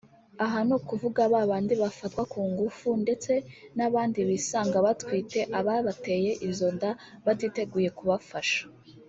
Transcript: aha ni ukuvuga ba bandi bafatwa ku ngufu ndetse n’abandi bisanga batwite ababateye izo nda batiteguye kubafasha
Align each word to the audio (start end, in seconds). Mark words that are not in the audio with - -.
aha 0.43 0.59
ni 0.67 0.73
ukuvuga 0.77 1.21
ba 1.31 1.41
bandi 1.49 1.73
bafatwa 1.83 2.23
ku 2.31 2.39
ngufu 2.49 2.87
ndetse 3.03 3.31
n’abandi 3.77 4.19
bisanga 4.29 4.77
batwite 4.85 5.39
ababateye 5.59 6.31
izo 6.49 6.67
nda 6.75 6.89
batiteguye 7.25 7.89
kubafasha 7.97 8.61